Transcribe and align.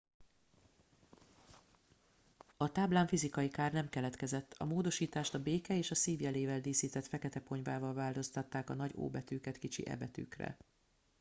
a 2.57 2.71
táblán 2.71 3.07
fizikai 3.07 3.49
kár 3.49 3.71
nem 3.73 3.89
keletkezett 3.89 4.53
a 4.57 4.65
módosítást 4.65 5.33
a 5.33 5.41
béke 5.41 5.77
és 5.77 5.91
a 5.91 5.95
szív 5.95 6.21
jelével 6.21 6.61
díszített 6.61 7.07
fekete 7.07 7.39
ponyvával 7.39 7.93
változtatták 7.93 8.69
a 8.69 8.73
nagy 8.73 8.91
o 8.95 9.09
betűket 9.09 9.57
kicsi 9.57 9.87
e 9.87 9.95
betűkre 9.97 10.57